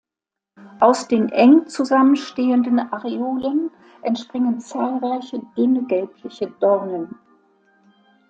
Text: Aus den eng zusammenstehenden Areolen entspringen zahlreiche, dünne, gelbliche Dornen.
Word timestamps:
Aus 0.79 1.07
den 1.07 1.29
eng 1.29 1.67
zusammenstehenden 1.67 2.79
Areolen 2.79 3.69
entspringen 4.01 4.59
zahlreiche, 4.59 5.39
dünne, 5.55 5.83
gelbliche 5.83 6.47
Dornen. 6.59 7.19